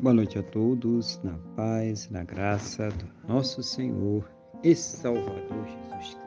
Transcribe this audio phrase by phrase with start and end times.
[0.00, 4.30] Boa noite a todos, na paz, na graça do nosso Senhor
[4.62, 6.20] e Salvador Jesus Cristo.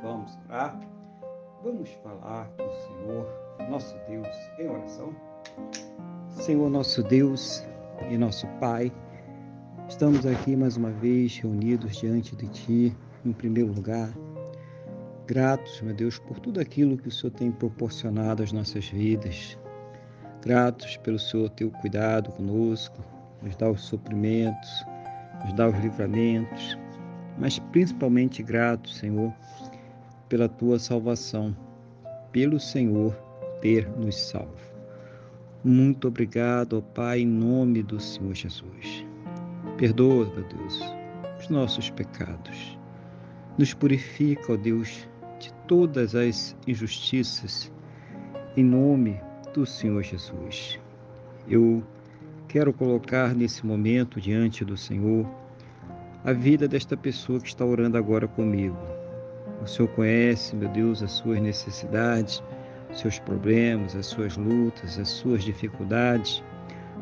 [0.00, 0.78] Vamos orar?
[1.64, 4.28] Vamos falar com o Senhor, nosso Deus,
[4.60, 5.12] em oração?
[6.28, 7.66] Senhor, nosso Deus
[8.08, 8.92] e nosso Pai,
[9.88, 12.96] estamos aqui mais uma vez reunidos diante de Ti,
[13.26, 14.16] em primeiro lugar,
[15.26, 19.58] gratos, meu Deus, por tudo aquilo que o Senhor tem proporcionado às nossas vidas
[20.42, 23.04] Gratos pelo Senhor teu cuidado conosco,
[23.42, 24.86] nos dá os suprimentos,
[25.44, 26.78] nos dá os livramentos,
[27.38, 29.32] mas principalmente gratos, Senhor,
[30.28, 31.56] pela tua salvação,
[32.30, 33.12] pelo Senhor
[33.60, 34.68] ter nos salvo.
[35.64, 39.04] Muito obrigado, ó Pai, em nome do Senhor Jesus.
[39.76, 40.80] Perdoa, meu Deus,
[41.40, 42.78] os nossos pecados.
[43.58, 45.08] Nos purifica, ó Deus,
[45.40, 47.72] de todas as injustiças,
[48.56, 49.20] em nome
[49.52, 50.78] do Senhor Jesus.
[51.48, 51.82] Eu
[52.46, 55.26] quero colocar nesse momento diante do Senhor
[56.24, 58.76] a vida desta pessoa que está orando agora comigo.
[59.62, 62.42] O Senhor conhece, meu Deus, as suas necessidades,
[62.92, 66.42] seus problemas, as suas lutas, as suas dificuldades.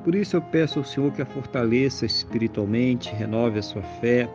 [0.04, 4.28] Por isso eu peço ao Senhor que a fortaleça espiritualmente, renove a sua fé,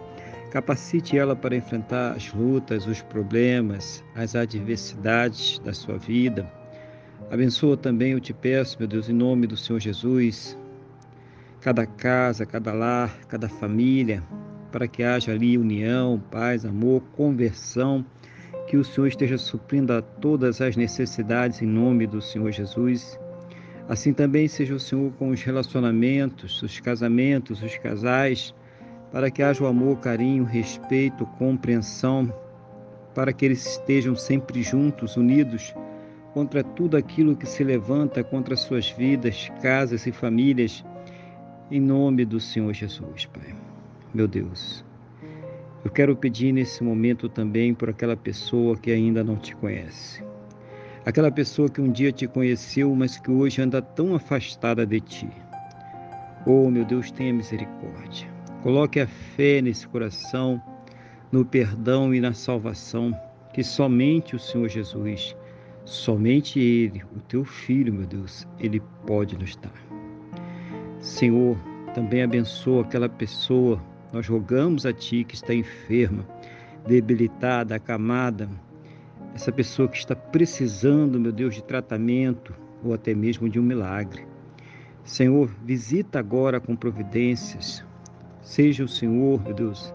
[0.51, 6.60] capacite ela para enfrentar as lutas, os problemas, as adversidades da sua vida
[7.31, 10.57] Abençoa também, eu te peço, meu Deus, em nome do Senhor Jesus,
[11.61, 14.21] cada casa, cada lar, cada família,
[14.69, 18.05] para que haja ali união, paz, amor, conversão,
[18.67, 23.17] que o Senhor esteja suprindo a todas as necessidades em nome do Senhor Jesus.
[23.87, 28.53] Assim também seja o Senhor com os relacionamentos, os casamentos, os casais,
[29.09, 32.29] para que haja o amor, carinho, respeito, compreensão,
[33.15, 35.73] para que eles estejam sempre juntos, unidos
[36.33, 40.83] contra tudo aquilo que se levanta contra suas vidas, casas e famílias,
[41.69, 43.53] em nome do Senhor Jesus, Pai.
[44.13, 44.83] Meu Deus,
[45.83, 50.23] eu quero pedir nesse momento também por aquela pessoa que ainda não te conhece.
[51.05, 55.29] Aquela pessoa que um dia te conheceu, mas que hoje anda tão afastada de ti.
[56.45, 58.27] Oh, meu Deus, tenha misericórdia.
[58.61, 60.61] Coloque a fé nesse coração,
[61.31, 63.11] no perdão e na salvação
[63.53, 65.35] que somente o Senhor Jesus
[65.91, 69.73] Somente Ele, o teu Filho, meu Deus, Ele pode nos dar.
[71.01, 71.57] Senhor,
[71.93, 73.77] também abençoa aquela pessoa,
[74.13, 76.25] nós rogamos a Ti que está enferma,
[76.87, 78.49] debilitada, acamada,
[79.35, 84.25] essa pessoa que está precisando, meu Deus, de tratamento ou até mesmo de um milagre.
[85.03, 87.85] Senhor, visita agora com providências.
[88.41, 89.93] Seja o Senhor, meu Deus,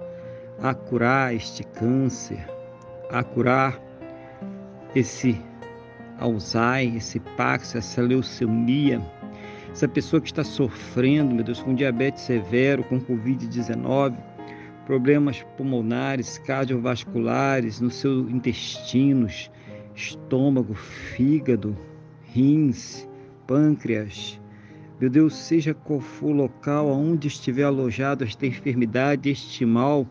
[0.60, 2.46] a curar este câncer,
[3.10, 3.80] a curar
[4.94, 5.40] esse
[6.18, 9.00] Alzheimer, esse Pax, essa leucemia,
[9.70, 14.16] essa pessoa que está sofrendo, meu Deus, com diabetes severo, com Covid-19,
[14.86, 19.50] problemas pulmonares, cardiovasculares, nos seus intestinos,
[19.94, 21.76] estômago, fígado,
[22.32, 23.06] rins,
[23.46, 24.40] pâncreas.
[25.00, 30.06] Meu Deus, seja qual for o local onde estiver alojado esta enfermidade, este mal,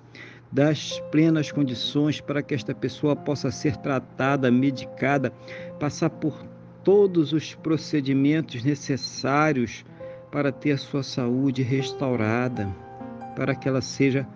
[0.51, 5.31] das plenas condições para que esta pessoa possa ser tratada, medicada,
[5.79, 6.45] passar por
[6.83, 9.83] todos os procedimentos necessários
[10.31, 12.67] para ter a sua saúde restaurada,
[13.35, 14.27] para que ela seja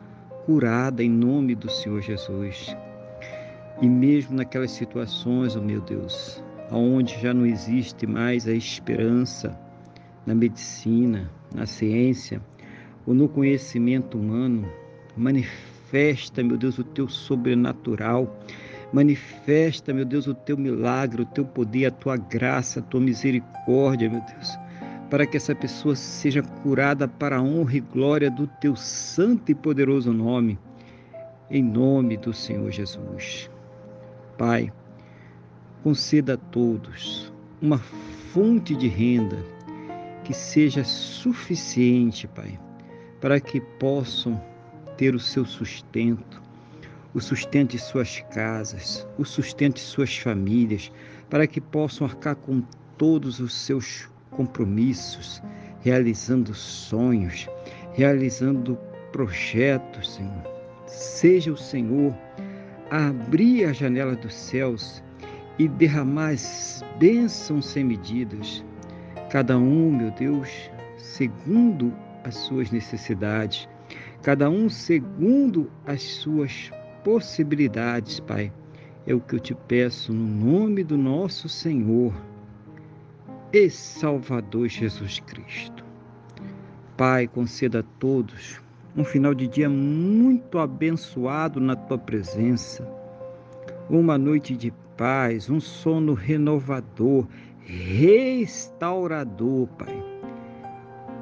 [0.45, 2.75] curada em nome do Senhor Jesus.
[3.81, 9.57] E mesmo naquelas situações, oh meu Deus, onde já não existe mais a esperança
[10.25, 12.41] na medicina, na ciência
[13.05, 14.67] ou no conhecimento humano,
[15.15, 18.39] manifesta manifesta, meu Deus, o teu sobrenatural.
[18.93, 24.09] Manifesta, meu Deus, o teu milagre, o teu poder, a tua graça, a tua misericórdia,
[24.09, 24.57] meu Deus,
[25.09, 29.55] para que essa pessoa seja curada para a honra e glória do teu santo e
[29.55, 30.57] poderoso nome,
[31.51, 33.49] em nome do Senhor Jesus.
[34.37, 34.71] Pai,
[35.83, 37.31] conceda a todos
[37.61, 37.77] uma
[38.33, 39.37] fonte de renda
[40.23, 42.59] que seja suficiente, Pai,
[43.19, 44.48] para que possam
[44.99, 46.41] ter o seu sustento,
[47.13, 50.91] o sustento de suas casas, o sustento de suas famílias,
[51.29, 52.61] para que possam arcar com
[52.97, 55.41] todos os seus compromissos,
[55.79, 57.47] realizando sonhos,
[57.93, 58.77] realizando
[59.13, 60.43] projetos, Senhor.
[60.85, 62.13] Seja o Senhor
[62.91, 65.01] a abrir a janela dos céus
[65.57, 68.65] e derramar as bênçãos sem medidas,
[69.31, 70.49] cada um, meu Deus,
[70.97, 71.93] segundo
[72.25, 73.65] as suas necessidades,
[74.21, 76.71] cada um segundo as suas
[77.03, 78.51] possibilidades, Pai.
[79.07, 82.13] É o que eu te peço no nome do nosso Senhor
[83.51, 85.83] e Salvador Jesus Cristo.
[86.95, 88.61] Pai, conceda a todos
[88.95, 92.87] um final de dia muito abençoado na tua presença,
[93.89, 97.25] uma noite de paz, um sono renovador,
[97.61, 100.18] restaurador, Pai.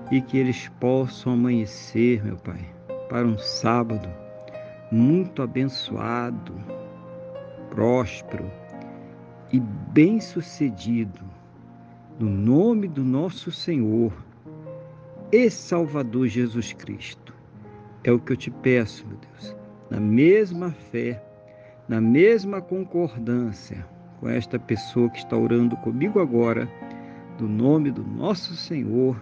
[0.09, 2.65] E que eles possam amanhecer, meu Pai,
[3.09, 4.09] para um sábado
[4.91, 6.53] muito abençoado,
[7.69, 8.49] próspero
[9.51, 11.21] e bem-sucedido,
[12.19, 14.13] no nome do nosso Senhor
[15.31, 17.33] e Salvador Jesus Cristo.
[18.03, 19.55] É o que eu te peço, meu Deus,
[19.89, 21.21] na mesma fé,
[21.87, 23.85] na mesma concordância
[24.19, 26.67] com esta pessoa que está orando comigo agora,
[27.39, 29.21] no nome do nosso Senhor